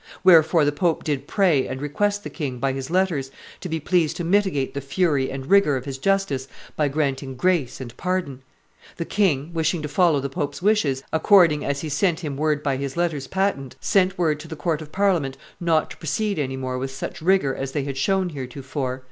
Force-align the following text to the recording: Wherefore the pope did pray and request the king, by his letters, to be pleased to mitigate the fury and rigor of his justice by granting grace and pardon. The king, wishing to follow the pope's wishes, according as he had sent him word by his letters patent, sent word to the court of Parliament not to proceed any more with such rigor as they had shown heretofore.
Wherefore 0.23 0.65
the 0.65 0.71
pope 0.71 1.03
did 1.03 1.27
pray 1.27 1.67
and 1.67 1.79
request 1.79 2.23
the 2.23 2.31
king, 2.31 2.57
by 2.57 2.73
his 2.73 2.89
letters, 2.89 3.29
to 3.59 3.69
be 3.69 3.79
pleased 3.79 4.17
to 4.17 4.23
mitigate 4.23 4.73
the 4.73 4.81
fury 4.81 5.29
and 5.29 5.45
rigor 5.45 5.77
of 5.77 5.85
his 5.85 5.99
justice 5.99 6.47
by 6.75 6.87
granting 6.87 7.35
grace 7.35 7.79
and 7.79 7.95
pardon. 7.97 8.41
The 8.97 9.05
king, 9.05 9.51
wishing 9.53 9.83
to 9.83 9.87
follow 9.87 10.19
the 10.19 10.27
pope's 10.27 10.59
wishes, 10.59 11.03
according 11.13 11.63
as 11.63 11.81
he 11.81 11.87
had 11.89 11.93
sent 11.93 12.19
him 12.21 12.35
word 12.35 12.63
by 12.63 12.77
his 12.77 12.97
letters 12.97 13.27
patent, 13.27 13.75
sent 13.79 14.17
word 14.17 14.39
to 14.39 14.47
the 14.47 14.55
court 14.55 14.81
of 14.81 14.91
Parliament 14.91 15.37
not 15.59 15.91
to 15.91 15.97
proceed 15.97 16.39
any 16.39 16.57
more 16.57 16.79
with 16.79 16.89
such 16.89 17.21
rigor 17.21 17.53
as 17.53 17.73
they 17.73 17.83
had 17.83 17.95
shown 17.95 18.29
heretofore. 18.29 18.99